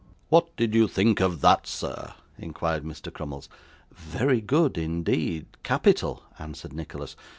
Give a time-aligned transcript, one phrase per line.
[0.29, 3.13] 'What did you think of that, sir?' inquired Mr.
[3.13, 3.47] Crummles.
[3.91, 7.15] 'Very good, indeed capital,' answered Nicholas.